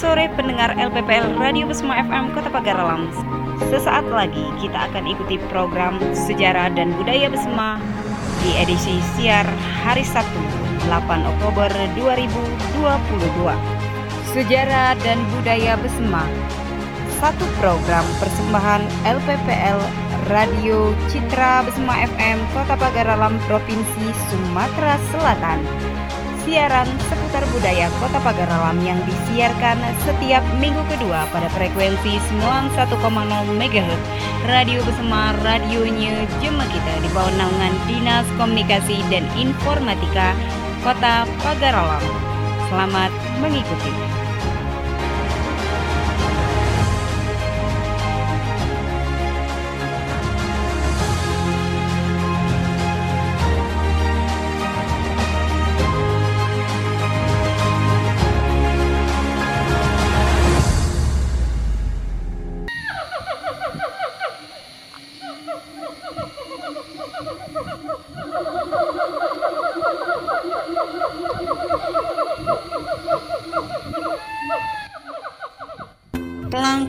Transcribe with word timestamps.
sore 0.00 0.32
pendengar 0.32 0.72
LPPL 0.80 1.36
Radio 1.36 1.68
Besma 1.68 2.00
FM 2.00 2.32
Kota 2.32 2.48
Pagaralam. 2.48 3.12
Sesaat 3.68 4.08
lagi 4.08 4.48
kita 4.56 4.88
akan 4.88 5.04
ikuti 5.04 5.36
program 5.52 6.00
Sejarah 6.16 6.72
dan 6.72 6.96
Budaya 6.96 7.28
Besma 7.28 7.76
di 8.40 8.56
edisi 8.56 8.96
siar 9.12 9.44
hari 9.84 10.00
Sabtu 10.00 10.40
8 10.88 11.04
Oktober 11.04 11.68
2022. 12.00 12.80
Sejarah 14.32 14.96
dan 15.04 15.20
Budaya 15.36 15.76
Besma 15.76 16.24
satu 17.20 17.44
program 17.60 18.08
persembahan 18.16 18.80
LPPL 19.04 19.76
Radio 20.32 20.96
Citra 21.12 21.60
Besma 21.68 22.08
FM 22.08 22.40
Kota 22.56 22.72
Pagaralam 22.80 23.36
Provinsi 23.44 24.08
Sumatera 24.32 24.96
Selatan 25.12 25.89
siaran 26.44 26.88
seputar 27.08 27.44
budaya 27.52 27.92
Kota 28.00 28.18
Pagaralam 28.24 28.80
yang 28.80 29.00
disiarkan 29.04 29.76
setiap 30.06 30.40
minggu 30.56 30.80
kedua 30.88 31.28
pada 31.28 31.48
frekuensi 31.52 32.16
91,0 32.40 32.96
MHz 33.56 34.02
Radio 34.48 34.80
Bersama 34.86 35.36
Radionya 35.44 36.24
Jema 36.40 36.64
Kita 36.68 36.94
di 37.04 37.08
bawah 37.12 37.32
naungan 37.36 37.74
Dinas 37.84 38.26
Komunikasi 38.40 39.04
dan 39.12 39.28
Informatika 39.36 40.32
Kota 40.80 41.28
Pagaralam. 41.44 42.04
Selamat 42.72 43.12
mengikuti. 43.42 44.29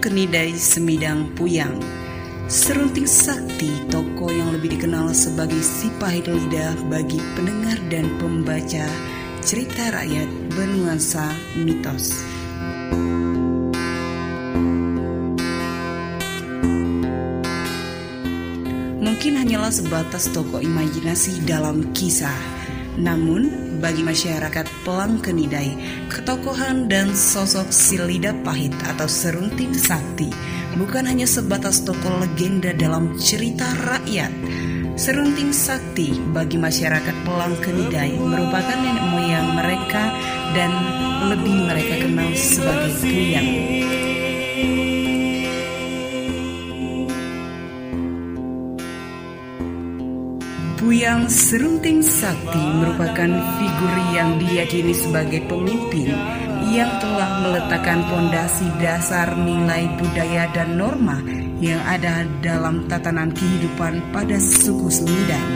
Kenidai 0.01 0.57
Semidang 0.57 1.29
Puyang 1.37 1.77
Serunting 2.49 3.05
Sakti, 3.05 3.69
tokoh 3.87 4.33
yang 4.33 4.49
lebih 4.49 4.73
dikenal 4.73 5.13
sebagai 5.13 5.61
si 5.61 5.93
pahit 6.01 6.25
lidah 6.25 6.73
bagi 6.89 7.21
pendengar 7.37 7.77
dan 7.87 8.09
pembaca 8.17 8.89
cerita 9.45 9.93
rakyat 9.93 10.27
bernuansa 10.57 11.31
mitos. 11.53 12.27
Mungkin 19.11 19.43
hanyalah 19.43 19.75
sebatas 19.75 20.31
tokoh 20.31 20.63
imajinasi 20.63 21.43
dalam 21.43 21.91
kisah, 21.91 22.31
namun 22.95 23.75
bagi 23.83 24.07
masyarakat 24.07 24.63
Pelang 24.87 25.19
Kenidai, 25.19 25.75
ketokohan 26.07 26.87
dan 26.87 27.11
sosok 27.11 27.67
Silida 27.75 28.31
Pahit 28.39 28.71
atau 28.87 29.11
Serunting 29.11 29.75
Sakti 29.75 30.31
bukan 30.79 31.11
hanya 31.11 31.27
sebatas 31.27 31.83
tokoh 31.83 32.23
legenda 32.23 32.71
dalam 32.71 33.19
cerita 33.19 33.67
rakyat. 33.83 34.31
Serunting 34.95 35.51
Sakti 35.51 36.15
bagi 36.31 36.55
masyarakat 36.55 37.27
Pelang 37.27 37.59
Kenidai 37.59 38.15
merupakan 38.15 38.79
nenek 38.79 39.05
moyang 39.11 39.59
mereka 39.59 40.07
dan 40.55 40.71
lebih 41.27 41.67
mereka 41.67 41.99
kenal 41.99 42.31
sebagai 42.31 42.95
Puyang. 43.03 43.49
Buyang 50.91 51.31
Serunting 51.31 52.03
Sakti 52.03 52.59
merupakan 52.59 53.31
figur 53.55 53.95
yang 54.11 54.35
diyakini 54.35 54.91
sebagai 54.91 55.39
pemimpin 55.47 56.11
yang 56.67 56.91
telah 56.99 57.47
meletakkan 57.47 58.03
pondasi 58.11 58.67
dasar 58.75 59.31
nilai 59.39 59.87
budaya 59.95 60.51
dan 60.51 60.75
norma 60.75 61.15
yang 61.63 61.79
ada 61.87 62.27
dalam 62.43 62.91
tatanan 62.91 63.31
kehidupan 63.31 64.03
pada 64.11 64.35
suku 64.35 64.91
Semidang. 64.91 65.49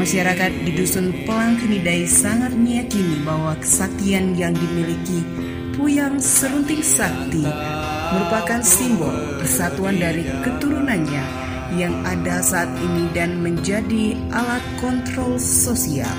Masyarakat 0.00 0.52
di 0.64 0.72
Dusun 0.80 1.12
Pelangkenidai 1.28 2.08
sangat 2.08 2.56
meyakini 2.56 3.20
bahwa 3.20 3.52
kesaktian 3.60 4.32
yang 4.32 4.56
dimiliki 4.56 5.20
Puyang 5.76 6.16
Serunting 6.24 6.80
Sakti 6.80 7.44
merupakan 8.14 8.62
simbol 8.62 9.10
persatuan 9.42 9.98
dari 9.98 10.22
keturunannya 10.46 11.24
yang 11.74 11.94
ada 12.06 12.38
saat 12.38 12.70
ini 12.78 13.10
dan 13.10 13.42
menjadi 13.42 14.14
alat 14.30 14.62
kontrol 14.78 15.34
sosial. 15.42 16.14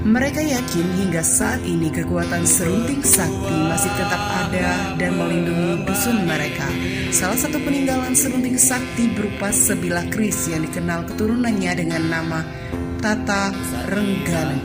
Mereka 0.00 0.40
yakin 0.40 0.86
hingga 0.96 1.20
saat 1.20 1.60
ini 1.62 1.92
kekuatan 1.92 2.42
serunting 2.48 3.04
sakti 3.04 3.52
masih 3.68 3.92
tetap 3.94 4.18
ada 4.18 4.96
dan 4.96 5.12
melindungi 5.14 5.84
dusun 5.84 6.24
mereka. 6.24 6.66
Salah 7.12 7.36
satu 7.36 7.60
peninggalan 7.60 8.16
serunting 8.16 8.56
sakti 8.56 9.12
berupa 9.12 9.52
sebilah 9.52 10.08
keris 10.08 10.48
yang 10.48 10.64
dikenal 10.64 11.04
keturunannya 11.04 11.72
dengan 11.84 12.02
nama 12.08 12.40
Tata 13.00 13.48
Renggana. 13.88 14.60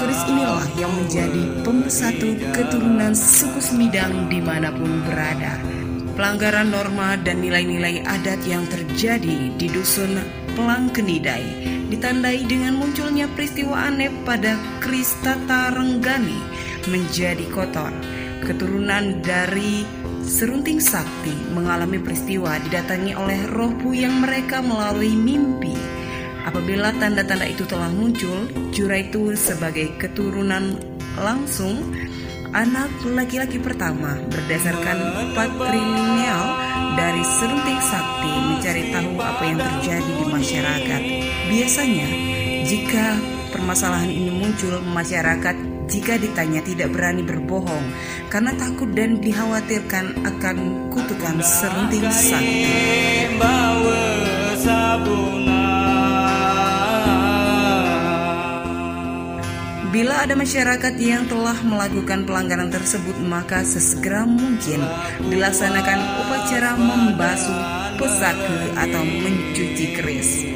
Keris 0.00 0.24
inilah 0.24 0.64
yang 0.80 0.88
menjadi 0.96 1.60
pemersatu 1.60 2.32
keturunan 2.56 3.12
suku 3.12 3.60
Semidang 3.60 4.32
di 4.32 4.40
mana 4.40 4.72
pun 4.72 5.04
berada. 5.04 5.60
Pelanggaran 6.16 6.72
norma 6.72 7.20
dan 7.20 7.44
nilai-nilai 7.44 8.00
adat 8.08 8.40
yang 8.48 8.64
terjadi 8.72 9.52
di 9.60 9.68
dusun 9.68 10.16
Pelangkenidai 10.56 11.44
ditandai 11.92 12.48
dengan 12.48 12.80
munculnya 12.80 13.28
peristiwa 13.36 13.92
aneh 13.92 14.08
pada 14.24 14.56
keris 14.80 15.12
Tata 15.20 15.76
Renggani 15.76 16.40
menjadi 16.88 17.44
kotor. 17.52 17.92
Keturunan 18.48 19.20
dari 19.20 19.84
Serunting 20.24 20.80
Sakti 20.80 21.36
mengalami 21.52 22.00
peristiwa 22.00 22.56
didatangi 22.64 23.12
oleh 23.12 23.44
roh 23.52 23.76
yang 23.92 24.24
mereka 24.24 24.64
melalui 24.64 25.12
mimpi. 25.12 26.03
Apabila 26.44 26.92
tanda-tanda 27.00 27.48
itu 27.48 27.64
telah 27.64 27.88
muncul, 27.88 28.44
Jura 28.68 29.00
itu 29.00 29.32
sebagai 29.32 29.96
keturunan 29.96 30.76
langsung 31.16 31.80
anak 32.54 32.92
laki-laki 33.02 33.58
pertama 33.58 34.20
berdasarkan 34.30 34.98
patrilineal 35.34 36.44
dari 36.94 37.24
serunting 37.24 37.80
sakti 37.82 38.30
mencari 38.30 38.82
tahu 38.94 39.12
apa 39.18 39.42
yang 39.42 39.58
terjadi 39.58 40.12
di 40.20 40.24
masyarakat. 40.28 41.02
Biasanya, 41.50 42.08
jika 42.68 43.04
permasalahan 43.50 44.12
ini 44.12 44.30
muncul, 44.30 44.78
masyarakat 44.84 45.56
jika 45.88 46.16
ditanya 46.16 46.64
tidak 46.64 46.92
berani 46.92 47.20
berbohong 47.24 47.84
karena 48.32 48.52
takut 48.56 48.88
dan 48.92 49.20
dikhawatirkan 49.20 50.16
akan 50.24 50.56
kutukan 50.92 51.36
serunting 51.40 52.08
sakti. 52.08 52.68
Bila 59.94 60.26
ada 60.26 60.34
masyarakat 60.34 60.98
yang 60.98 61.30
telah 61.30 61.54
melakukan 61.62 62.26
pelanggaran 62.26 62.66
tersebut, 62.66 63.14
maka 63.22 63.62
sesegera 63.62 64.26
mungkin 64.26 64.82
dilaksanakan 65.30 66.18
upacara 66.18 66.74
membasuh 66.74 67.62
pesake 67.94 68.74
atau 68.74 69.06
mencuci 69.06 69.94
keris. 69.94 70.50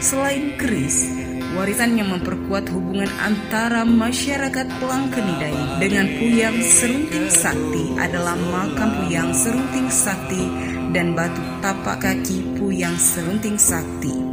Selain 0.00 0.56
keris, 0.56 1.04
warisan 1.52 2.00
yang 2.00 2.16
memperkuat 2.16 2.72
hubungan 2.72 3.12
antara 3.20 3.84
masyarakat 3.84 4.64
Pelangkenidai 4.80 5.84
dengan 5.84 6.08
Puyang 6.16 6.56
Serunting 6.64 7.28
Sakti 7.28 7.92
adalah 8.00 8.40
makam 8.40 9.04
Puyang 9.04 9.36
Serunting 9.36 9.92
Sakti 9.92 10.48
dan 10.96 11.12
batu 11.12 11.44
tapak 11.60 12.00
kaki 12.00 12.56
Puyang 12.56 12.96
Serunting 12.96 13.60
Sakti. 13.60 14.27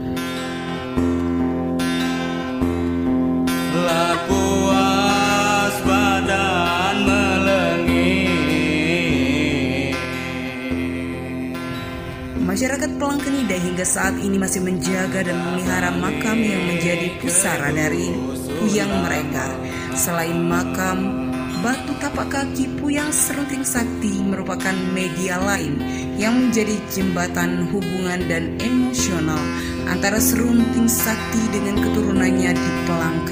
Masyarakat 12.65 12.97
Pelangkenida 12.97 13.61
hingga 13.61 13.85
saat 13.85 14.17
ini 14.17 14.41
masih 14.41 14.65
menjaga 14.65 15.21
dan 15.21 15.37
memelihara 15.37 15.93
makam 16.01 16.33
yang 16.41 16.65
menjadi 16.65 17.13
pusara 17.21 17.69
dari 17.69 18.09
puyang 18.57 18.89
mereka. 19.05 19.53
Selain 19.93 20.33
makam 20.33 21.29
batu 21.61 21.93
tapak 22.01 22.25
kaki 22.33 22.65
Puyang 22.81 23.13
Serunting 23.13 23.61
Sakti 23.61 24.17
merupakan 24.17 24.73
media 24.97 25.37
lain 25.45 25.77
yang 26.17 26.49
menjadi 26.49 26.73
jembatan 26.89 27.69
hubungan 27.69 28.25
dan 28.25 28.57
emosional 28.57 29.45
antara 29.85 30.17
Serunting 30.17 30.89
Sakti 30.89 31.45
dengan 31.53 31.85
keturunannya 31.85 32.49
di 32.49 32.69
Pelang 32.89 33.29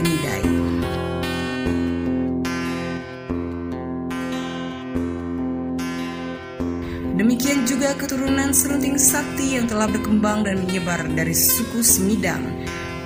Demikian 7.43 7.67
juga 7.67 7.91
keturunan 7.99 8.55
Serunting 8.55 8.95
Sakti 8.95 9.59
yang 9.59 9.67
telah 9.67 9.91
berkembang 9.91 10.47
dan 10.47 10.63
menyebar 10.63 11.03
dari 11.11 11.35
suku 11.35 11.83
Semidang 11.83 12.39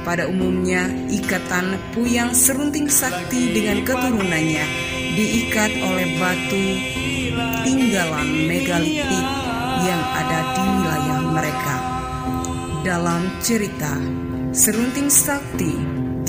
pada 0.06 0.30
umumnya, 0.30 0.86
ikatan 1.10 1.74
Puyang 1.89 2.38
Serunting 2.38 2.86
Sakti 2.86 3.50
dengan 3.50 3.81
keturunannya 3.81 4.62
diikat 5.18 5.81
oleh 5.81 6.22
batu 6.22 6.66
tinggalan 7.66 8.45
megalitik 8.45 9.25
yang 9.81 10.01
ada 10.06 10.40
di 10.54 10.63
wilayah 10.69 11.19
mereka. 11.33 11.75
Dalam 12.86 13.42
cerita, 13.42 13.98
Serunting 14.54 15.10
Sakti 15.10 15.74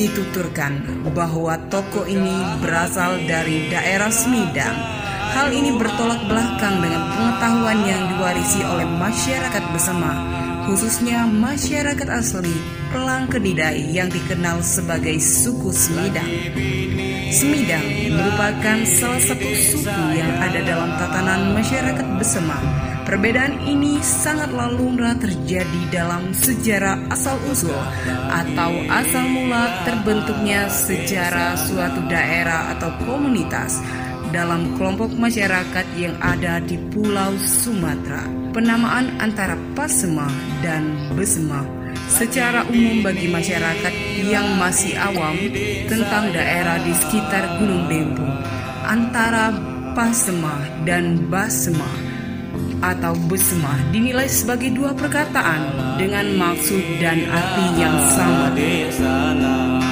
dituturkan 0.01 1.05
bahwa 1.13 1.61
toko 1.69 2.09
ini 2.09 2.57
berasal 2.65 3.21
dari 3.29 3.69
daerah 3.69 4.09
Semidang. 4.09 4.97
Hal 5.29 5.53
ini 5.53 5.77
bertolak 5.77 6.25
belakang 6.25 6.81
dengan 6.81 7.05
pengetahuan 7.13 7.79
yang 7.85 8.03
diwarisi 8.17 8.65
oleh 8.65 8.89
masyarakat 8.89 9.65
bersama, 9.75 10.13
khususnya 10.65 11.29
masyarakat 11.29 12.09
asli 12.09 12.57
Pelang 12.89 13.29
Kedidai 13.29 13.93
yang 13.93 14.09
dikenal 14.09 14.65
sebagai 14.65 15.21
suku 15.21 15.69
Semidang. 15.73 16.29
Semidang 17.29 17.85
merupakan 18.09 18.79
salah 18.89 19.21
satu 19.21 19.49
suku 19.53 20.05
yang 20.17 20.33
ada 20.41 20.65
dalam 20.65 20.91
tatanan 20.97 21.53
masyarakat 21.53 22.07
Besema. 22.17 22.57
Perbedaan 23.05 23.65
ini 23.65 24.01
sangat 24.05 24.53
lumrah 24.53 25.17
terjadi 25.17 25.81
dalam 25.89 26.33
sejarah 26.37 27.09
asal-usul 27.09 27.77
atau 28.29 28.73
asal 28.93 29.25
mula 29.33 29.81
terbentuknya 29.89 30.69
sejarah 30.69 31.57
suatu 31.57 32.05
daerah 32.05 32.77
atau 32.77 32.93
komunitas 33.09 33.81
dalam 34.31 34.77
kelompok 34.77 35.13
masyarakat 35.17 35.87
yang 35.97 36.15
ada 36.21 36.61
di 36.61 36.77
Pulau 36.93 37.37
Sumatera. 37.41 38.25
Penamaan 38.53 39.17
antara 39.21 39.57
Pasema 39.77 40.29
dan 40.65 41.13
Besema 41.15 41.65
secara 42.09 42.65
umum 42.69 43.05
bagi 43.05 43.29
masyarakat 43.29 43.95
yang 44.25 44.57
masih 44.57 44.97
awam 44.97 45.37
tentang 45.89 46.33
daerah 46.33 46.81
di 46.81 46.93
sekitar 46.97 47.61
Gunung 47.61 47.89
Dempo 47.89 48.25
antara 48.89 49.53
Pasema 49.93 50.57
dan 50.89 51.29
Basema 51.29 51.89
atau 52.81 53.13
Besema 53.27 53.75
dinilai 53.91 54.31
sebagai 54.31 54.71
dua 54.73 54.95
perkataan 54.95 55.61
dengan 55.99 56.27
maksud 56.39 57.03
dan 57.03 57.27
arti 57.27 57.67
yang 57.77 57.97
sama. 58.15 59.88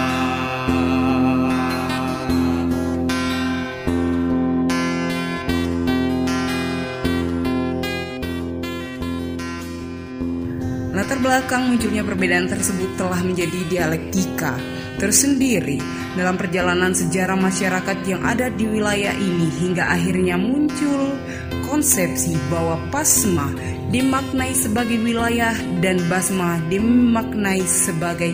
Belakang 11.26 11.75
munculnya 11.75 12.06
perbedaan 12.06 12.46
tersebut 12.46 12.94
telah 12.94 13.19
menjadi 13.19 13.67
dialektika 13.67 14.55
tersendiri 14.94 15.82
dalam 16.14 16.38
perjalanan 16.38 16.94
sejarah 16.94 17.34
masyarakat 17.34 17.99
yang 18.06 18.23
ada 18.23 18.46
di 18.46 18.62
wilayah 18.62 19.11
ini 19.11 19.50
hingga 19.58 19.90
akhirnya 19.90 20.38
muncul 20.38 21.19
konsepsi 21.67 22.38
bahwa 22.46 22.78
Pasma 22.94 23.50
dimaknai 23.90 24.55
sebagai 24.55 25.02
wilayah 25.02 25.50
dan 25.82 25.99
Basma 26.06 26.62
dimaknai 26.70 27.67
sebagai 27.67 28.31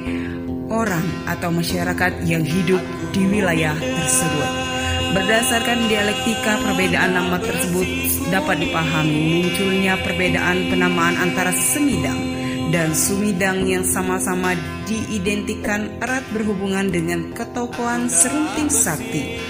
orang 0.68 1.08
atau 1.24 1.48
masyarakat 1.48 2.28
yang 2.28 2.44
hidup 2.44 2.84
di 3.16 3.24
wilayah 3.24 3.72
tersebut. 3.72 4.50
Berdasarkan 5.16 5.88
dialektika 5.88 6.60
perbedaan 6.60 7.16
nama 7.16 7.40
tersebut 7.40 7.88
dapat 8.28 8.68
dipahami 8.68 9.48
munculnya 9.48 9.96
perbedaan 10.04 10.68
penamaan 10.68 11.16
antara 11.16 11.56
Semidang 11.56 12.41
dan 12.70 12.94
Sumidang 12.94 13.66
yang 13.66 13.82
sama-sama 13.82 14.54
diidentikan 14.86 15.98
erat 15.98 16.22
berhubungan 16.30 16.92
dengan 16.92 17.32
ketokohan 17.34 18.06
Serunting 18.06 18.70
Sakti. 18.70 19.40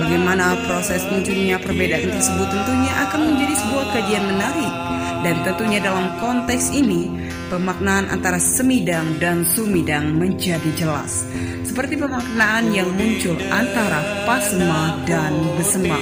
Bagaimana 0.00 0.56
proses 0.64 1.04
munculnya 1.12 1.60
perbedaan 1.60 2.08
tersebut 2.08 2.48
tentunya 2.48 2.92
akan 3.04 3.20
menjadi 3.36 3.54
sebuah 3.60 3.86
kajian 3.92 4.24
menarik 4.32 4.74
dan 5.20 5.36
tentunya 5.44 5.78
dalam 5.84 6.16
konteks 6.16 6.72
ini 6.72 7.12
pemaknaan 7.52 8.08
antara 8.08 8.40
Semidang 8.40 9.20
dan 9.20 9.44
Sumidang 9.44 10.16
menjadi 10.16 10.70
jelas 10.72 11.28
seperti 11.68 12.00
pemaknaan 12.00 12.72
yang 12.72 12.88
muncul 12.96 13.36
antara 13.52 14.24
Pasma 14.24 15.04
dan 15.04 15.36
Besema. 15.60 16.00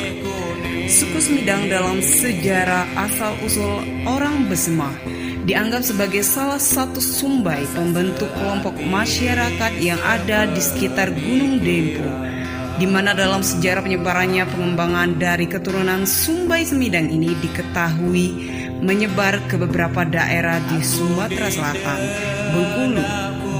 Suku 0.89 1.19
Semidang 1.21 1.69
dalam 1.69 2.00
sejarah 2.00 2.89
asal-usul 2.97 3.85
orang 4.06 4.47
Besema 4.47 4.95
dianggap 5.49 5.81
sebagai 5.81 6.21
salah 6.21 6.61
satu 6.61 7.00
sumbai 7.00 7.65
pembentuk 7.73 8.29
kelompok 8.37 8.77
masyarakat 8.85 9.73
yang 9.81 9.97
ada 10.05 10.45
di 10.45 10.61
sekitar 10.61 11.09
Gunung 11.17 11.65
Dempo, 11.65 12.05
di 12.77 12.85
mana 12.85 13.17
dalam 13.17 13.41
sejarah 13.41 13.81
penyebarannya 13.81 14.45
pengembangan 14.45 15.17
dari 15.17 15.49
keturunan 15.49 16.05
Sumbai 16.05 16.69
Semidang 16.69 17.09
ini 17.09 17.33
diketahui 17.41 18.29
menyebar 18.85 19.41
ke 19.49 19.56
beberapa 19.56 20.05
daerah 20.05 20.61
di 20.69 20.85
Sumatera 20.85 21.49
Selatan, 21.49 22.00
Bengkulu, 22.53 23.05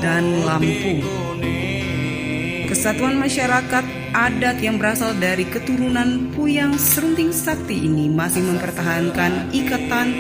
dan 0.05 0.44
Lampung. 0.44 1.00
Kesatuan 2.69 3.17
masyarakat 3.17 4.12
adat 4.12 4.61
yang 4.61 4.76
berasal 4.76 5.17
dari 5.17 5.49
keturunan 5.49 6.37
Puyang 6.37 6.76
Serunting 6.76 7.32
Sakti 7.32 7.88
ini 7.88 8.12
masih 8.12 8.44
mempertahankan 8.44 9.56
ikatan 9.56 10.12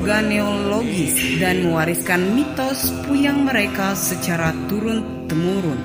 genealogis 0.00 1.40
dan 1.40 1.68
mewariskan 1.68 2.32
mitos 2.32 2.88
puyang 3.04 3.44
mereka 3.44 3.92
secara 3.92 4.56
turun-temurun. 4.66 5.80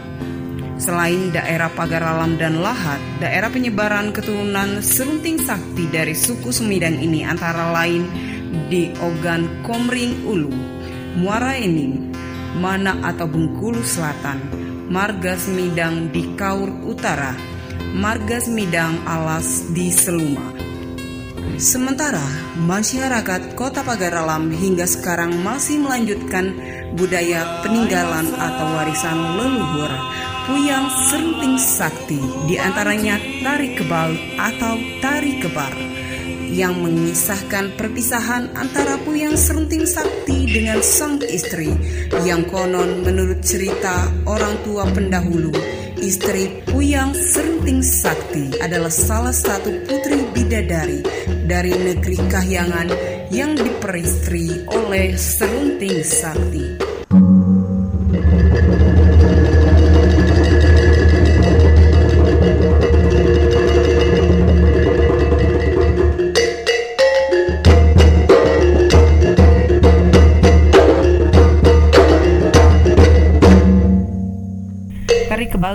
Selain 0.75 1.31
daerah 1.31 1.71
pagar 1.71 2.03
alam 2.03 2.35
dan 2.35 2.59
lahat, 2.59 2.99
daerah 3.23 3.47
penyebaran 3.47 4.11
keturunan 4.11 4.83
serunting 4.83 5.39
sakti 5.39 5.87
dari 5.87 6.11
suku 6.11 6.51
Semidang 6.51 6.99
ini 6.99 7.23
antara 7.23 7.71
lain 7.71 8.03
di 8.67 8.91
Ogan 8.99 9.63
Komring 9.63 10.27
Ulu, 10.27 10.51
Muara 11.19 11.55
Enim, 11.55 12.11
Mana 12.59 12.99
atau 13.07 13.27
Bengkulu 13.27 13.83
Selatan, 13.83 14.39
Marga 14.91 15.39
Semidang 15.39 16.11
di 16.11 16.35
Kaur 16.35 16.71
Utara, 16.83 17.35
Marga 17.95 18.43
Semidang 18.43 18.99
Alas 19.07 19.71
di 19.71 19.91
Seluma, 19.95 20.55
Sementara 21.61 22.25
masyarakat 22.57 23.53
Kota 23.53 23.85
Pagar 23.85 24.17
Alam 24.17 24.49
hingga 24.49 24.89
sekarang 24.89 25.39
masih 25.45 25.77
melanjutkan 25.79 26.57
budaya 26.97 27.61
peninggalan 27.61 28.27
atau 28.33 28.67
warisan 28.73 29.37
leluhur. 29.37 29.93
Puyang 30.45 30.89
Serunting 31.09 31.57
Sakti 31.57 32.21
di 32.45 32.57
antaranya 32.57 33.17
tari 33.41 33.73
kebal 33.73 34.13
atau 34.37 34.77
tari 35.01 35.41
kebar 35.41 35.73
yang 36.55 36.79
mengisahkan 36.79 37.75
perpisahan 37.75 38.47
antara 38.55 38.95
Puyang 39.03 39.35
Serunting 39.35 39.83
Sakti 39.83 40.47
dengan 40.47 40.79
sang 40.79 41.19
istri 41.27 41.75
yang 42.23 42.47
konon 42.47 43.03
menurut 43.03 43.43
cerita 43.43 44.07
orang 44.23 44.55
tua 44.63 44.87
pendahulu 44.87 45.51
istri 45.99 46.63
Puyang 46.63 47.11
Serunting 47.11 47.83
Sakti 47.83 48.55
adalah 48.63 48.87
salah 48.87 49.35
satu 49.35 49.83
putri 49.83 50.23
bidadari 50.31 51.03
dari 51.43 51.75
negeri 51.75 52.23
Kahyangan 52.23 52.87
yang 53.35 53.59
diperistri 53.59 54.63
oleh 54.71 55.11
Serunting 55.19 56.07
Sakti. 56.07 56.74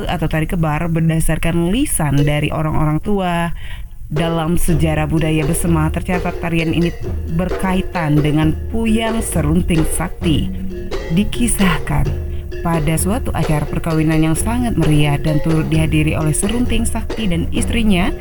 Atau 0.06 0.28
tari 0.28 0.46
kebar 0.48 0.88
berdasarkan 0.92 1.72
lisan 1.72 2.20
dari 2.22 2.52
orang-orang 2.52 3.00
tua 3.00 3.50
dalam 4.10 4.58
sejarah 4.58 5.06
budaya 5.06 5.46
Besema 5.46 5.86
tercatat 5.88 6.42
tarian 6.42 6.74
ini 6.74 6.90
berkaitan 7.38 8.18
dengan 8.18 8.52
Puyang 8.68 9.22
Serunting 9.22 9.86
Sakti. 9.86 10.50
Dikisahkan 11.14 12.30
pada 12.60 12.94
suatu 13.00 13.32
acara 13.32 13.64
perkawinan 13.64 14.20
yang 14.20 14.36
sangat 14.36 14.76
meriah 14.76 15.16
dan 15.16 15.40
turut 15.40 15.70
dihadiri 15.72 16.12
oleh 16.12 16.36
Serunting 16.36 16.84
Sakti 16.84 17.30
dan 17.30 17.48
istrinya, 17.54 18.12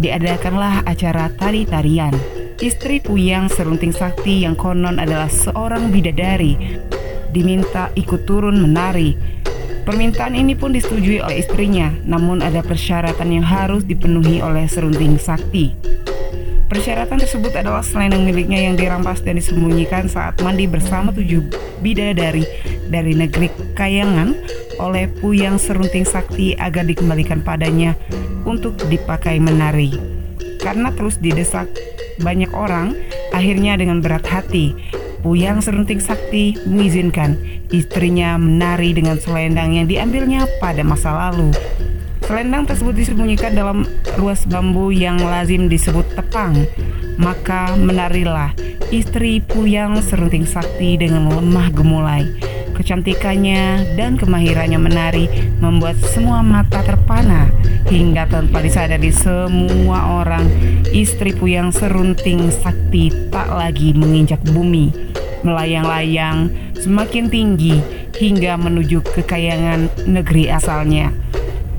diadakanlah 0.00 0.86
acara 0.88 1.28
tari-tarian. 1.36 2.14
Istri 2.62 3.02
Puyang 3.02 3.50
Serunting 3.50 3.92
Sakti 3.92 4.46
yang 4.46 4.54
konon 4.54 5.02
adalah 5.02 5.28
seorang 5.28 5.90
bidadari 5.90 6.54
diminta 7.32 7.90
ikut 7.96 8.22
turun 8.28 8.60
menari. 8.60 9.41
Permintaan 9.82 10.38
ini 10.38 10.54
pun 10.54 10.70
disetujui 10.70 11.18
oleh 11.18 11.42
istrinya, 11.42 11.90
namun 12.06 12.38
ada 12.38 12.62
persyaratan 12.62 13.34
yang 13.34 13.42
harus 13.42 13.82
dipenuhi 13.82 14.38
oleh 14.38 14.70
Serunting 14.70 15.18
Sakti. 15.18 15.74
Persyaratan 16.70 17.18
tersebut 17.18 17.50
adalah 17.58 17.82
selendang 17.82 18.22
miliknya 18.22 18.62
yang 18.62 18.78
dirampas 18.78 19.20
dan 19.26 19.36
disembunyikan 19.42 20.06
saat 20.06 20.38
mandi 20.40 20.70
bersama 20.70 21.10
tujuh 21.10 21.44
bidadari 21.82 22.46
dari 22.88 23.12
negeri 23.12 23.50
Kayangan 23.74 24.38
oleh 24.78 25.10
Puyang 25.18 25.58
Serunting 25.58 26.06
Sakti 26.06 26.54
agar 26.54 26.86
dikembalikan 26.86 27.42
padanya 27.42 27.98
untuk 28.46 28.78
dipakai 28.86 29.42
menari. 29.42 29.92
Karena 30.62 30.94
terus 30.94 31.18
didesak 31.18 31.66
banyak 32.22 32.54
orang, 32.54 32.94
akhirnya 33.34 33.74
dengan 33.74 33.98
berat 33.98 34.24
hati, 34.30 34.72
Puyang 35.22 35.62
Serunting 35.62 36.02
Sakti 36.02 36.58
mengizinkan 36.66 37.38
istrinya 37.70 38.34
menari 38.34 38.90
dengan 38.90 39.22
selendang 39.22 39.70
yang 39.78 39.86
diambilnya 39.86 40.50
pada 40.58 40.82
masa 40.82 41.14
lalu. 41.14 41.54
Selendang 42.26 42.66
tersebut 42.66 42.90
disembunyikan 42.98 43.54
dalam 43.54 43.86
ruas 44.18 44.42
bambu 44.50 44.90
yang 44.90 45.22
lazim 45.22 45.70
disebut 45.70 46.02
tepang. 46.18 46.66
Maka 47.22 47.78
menarilah 47.78 48.50
istri 48.90 49.38
Puyang 49.38 50.02
Serunting 50.02 50.42
Sakti 50.42 50.98
dengan 50.98 51.30
lemah 51.30 51.70
gemulai. 51.70 52.26
Kecantikannya 52.72 53.94
dan 53.94 54.16
kemahirannya 54.16 54.80
menari 54.80 55.28
membuat 55.60 56.00
semua 56.10 56.40
mata 56.40 56.80
terpana 56.82 57.52
hingga 57.92 58.26
tanpa 58.26 58.64
disadari 58.64 59.12
semua 59.12 60.22
orang 60.24 60.48
istri 60.90 61.36
Puyang 61.36 61.70
Serunting 61.70 62.48
Sakti 62.48 63.12
tak 63.28 63.52
lagi 63.52 63.92
menginjak 63.92 64.40
bumi 64.50 65.12
melayang-layang 65.42 66.54
semakin 66.78 67.26
tinggi 67.28 67.82
hingga 68.16 68.54
menuju 68.56 69.02
kekayangan 69.02 69.90
negeri 70.06 70.48
asalnya. 70.48 71.10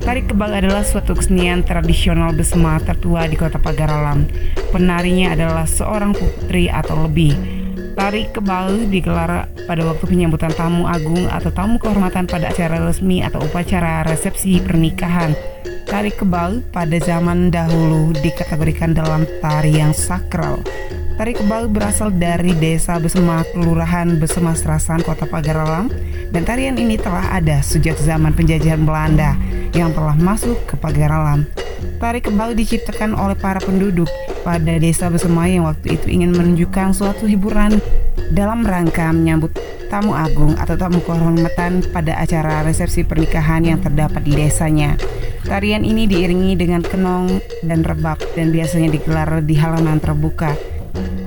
Tari 0.04 0.28
kebal 0.28 0.52
adalah 0.52 0.84
suatu 0.84 1.16
kesenian 1.16 1.64
tradisional 1.64 2.36
Besma 2.36 2.76
tertua 2.84 3.24
di 3.24 3.40
kota 3.40 3.56
Pagaralam. 3.56 4.28
Penarinya 4.76 5.32
adalah 5.32 5.64
seorang 5.64 6.12
putri 6.12 6.68
atau 6.68 7.08
lebih. 7.08 7.63
Tari 7.94 8.26
kebal 8.34 8.90
digelar 8.90 9.46
pada 9.70 9.82
waktu 9.86 10.06
penyambutan 10.10 10.50
tamu 10.58 10.90
agung 10.90 11.30
atau 11.30 11.54
tamu 11.54 11.78
kehormatan 11.78 12.26
pada 12.26 12.50
acara 12.50 12.82
resmi 12.82 13.22
atau 13.22 13.46
upacara 13.46 14.02
resepsi 14.02 14.58
pernikahan. 14.58 15.38
Tari 15.86 16.10
kebal 16.10 16.66
pada 16.74 16.98
zaman 16.98 17.54
dahulu 17.54 18.18
dikategorikan 18.18 18.98
dalam 18.98 19.30
tari 19.46 19.78
yang 19.78 19.94
sakral. 19.94 20.66
Tari 21.14 21.38
kebal 21.38 21.70
berasal 21.70 22.10
dari 22.10 22.58
desa 22.58 22.98
Besema, 22.98 23.46
Kelurahan 23.54 24.18
Besema 24.18 24.58
Serasan, 24.58 25.06
Kota 25.06 25.30
Pagaralam, 25.30 25.94
dan 26.34 26.42
tarian 26.42 26.74
ini 26.82 26.98
telah 26.98 27.38
ada 27.38 27.62
sejak 27.62 27.94
zaman 28.02 28.34
penjajahan 28.34 28.82
Belanda 28.82 29.38
yang 29.78 29.94
telah 29.94 30.18
masuk 30.18 30.58
ke 30.66 30.74
pagar 30.82 31.14
alam. 31.14 31.46
Tari 32.02 32.26
kebal 32.26 32.58
diciptakan 32.58 33.14
oleh 33.14 33.38
para 33.38 33.62
penduduk 33.62 34.10
pada 34.44 34.76
desa 34.78 35.08
Besema 35.08 35.48
yang 35.48 35.66
waktu 35.66 35.96
itu 35.96 36.12
ingin 36.12 36.36
menunjukkan 36.36 36.92
suatu 36.92 37.26
hiburan 37.26 37.80
dalam 38.36 38.62
rangka 38.68 39.10
menyambut 39.16 39.56
tamu 39.88 40.12
agung 40.14 40.54
atau 40.60 40.76
tamu 40.76 41.00
kehormatan 41.02 41.86
pada 41.90 42.20
acara 42.20 42.62
resepsi 42.68 43.08
pernikahan 43.08 43.64
yang 43.64 43.80
terdapat 43.80 44.22
di 44.22 44.36
desanya. 44.36 45.00
Tarian 45.44 45.84
ini 45.84 46.08
diiringi 46.08 46.56
dengan 46.56 46.84
kenong 46.84 47.40
dan 47.68 47.84
rebab 47.84 48.20
dan 48.34 48.50
biasanya 48.50 48.90
digelar 48.90 49.44
di 49.44 49.56
halaman 49.60 50.00
terbuka. 50.00 50.56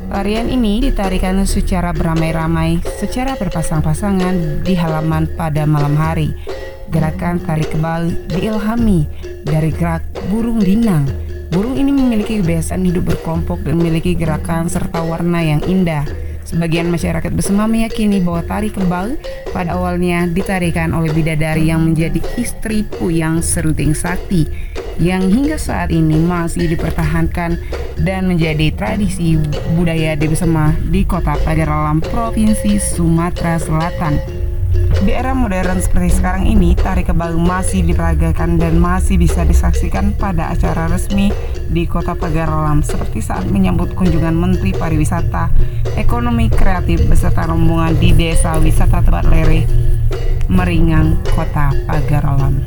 Tarian 0.07 0.49
ini 0.49 0.81
ditarikan 0.81 1.43
secara 1.45 1.93
beramai-ramai, 1.93 2.81
secara 2.97 3.37
berpasang-pasangan 3.37 4.65
di 4.65 4.73
halaman 4.79 5.29
pada 5.37 5.67
malam 5.69 5.99
hari. 5.99 6.33
Gerakan 6.89 7.43
tari 7.43 7.67
kebal 7.67 8.15
diilhami 8.31 9.05
dari 9.43 9.75
gerak 9.75 10.07
burung 10.31 10.63
dinang. 10.63 11.26
Burung 11.51 11.79
ini 11.79 11.95
memiliki 11.95 12.43
kebiasaan 12.43 12.83
hidup 12.83 13.15
berkelompok 13.15 13.63
dan 13.63 13.79
memiliki 13.79 14.19
gerakan 14.19 14.67
serta 14.67 15.03
warna 15.07 15.43
yang 15.43 15.63
indah. 15.65 16.03
Sebagian 16.47 16.87
masyarakat 16.87 17.35
Besema 17.35 17.67
meyakini 17.67 18.23
bahwa 18.23 18.43
tari 18.47 18.71
kebal 18.71 19.19
pada 19.51 19.75
awalnya 19.75 20.31
ditarikan 20.31 20.95
oleh 20.95 21.11
bidadari 21.11 21.67
yang 21.71 21.83
menjadi 21.83 22.23
istri 22.39 22.87
Puyang 22.87 23.43
Seruting 23.43 23.99
Sakti 23.99 24.47
yang 25.03 25.27
hingga 25.27 25.59
saat 25.59 25.91
ini 25.93 26.17
masih 26.23 26.71
dipertahankan 26.71 27.59
dan 28.01 28.31
menjadi 28.31 28.73
tradisi 28.73 29.37
budaya 29.75 30.15
di 30.15 30.27
Besema 30.31 30.73
di 30.89 31.05
kota 31.05 31.37
Pagaralam, 31.43 32.01
Provinsi 32.01 32.79
Sumatera 32.81 33.59
Selatan. 33.61 34.36
Di 35.07 35.15
era 35.15 35.39
modern 35.39 35.79
seperti 35.79 36.19
sekarang 36.19 36.51
ini, 36.51 36.75
tari 36.75 37.07
kebal 37.07 37.39
masih 37.39 37.87
diperagakan 37.87 38.59
dan 38.59 38.75
masih 38.83 39.15
bisa 39.23 39.47
disaksikan 39.47 40.11
pada 40.19 40.51
acara 40.51 40.91
resmi 40.91 41.31
di 41.71 41.87
Kota 41.87 42.19
Pagaralam 42.19 42.83
seperti 42.83 43.23
saat 43.23 43.47
menyambut 43.47 43.95
kunjungan 43.95 44.35
Menteri 44.35 44.75
Pariwisata, 44.75 45.55
Ekonomi 45.95 46.51
Kreatif 46.51 47.07
beserta 47.07 47.47
rombongan 47.47 47.95
di 48.03 48.19
Desa 48.19 48.59
Wisata 48.59 48.99
Tebat 48.99 49.31
Lere, 49.31 49.63
Meringang, 50.51 51.23
Kota 51.39 51.71
Pagaralam. 51.87 52.59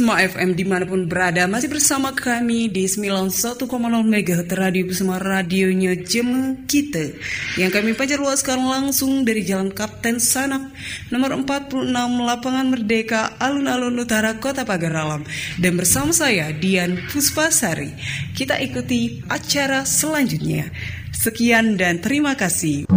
Bisma 0.00 0.16
FM 0.16 0.56
di 0.56 0.64
mana 0.64 0.88
pun 0.88 1.04
berada 1.04 1.44
masih 1.44 1.68
bersama 1.68 2.16
kami 2.16 2.72
di 2.72 2.88
91,0 2.88 3.68
MHz 3.68 4.48
Radio 4.56 4.88
Bisma 4.88 5.20
radionya 5.20 5.92
Jem 5.92 6.64
kita. 6.64 7.12
Yang 7.60 7.70
kami 7.76 7.92
pancar 7.92 8.16
luaskan 8.16 8.64
langsung 8.64 9.28
dari 9.28 9.44
Jalan 9.44 9.68
Kapten 9.68 10.16
Sanak 10.16 10.72
nomor 11.12 11.36
46 11.44 11.92
Lapangan 12.16 12.72
Merdeka 12.72 13.36
Alun-Alun 13.44 14.00
Utara 14.00 14.40
Kota 14.40 14.64
Pagaralam 14.64 15.20
dan 15.60 15.72
bersama 15.76 16.16
saya 16.16 16.48
Dian 16.48 16.96
Puspasari. 17.12 17.92
Kita 18.32 18.56
ikuti 18.56 19.20
acara 19.28 19.84
selanjutnya. 19.84 20.72
Sekian 21.12 21.76
dan 21.76 22.00
terima 22.00 22.32
kasih 22.40 22.88